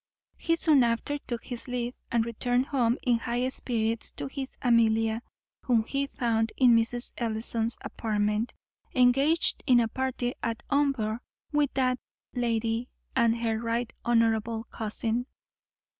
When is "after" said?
0.83-1.19